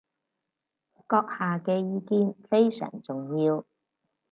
[1.07, 3.63] 閣下嘅意見非常重要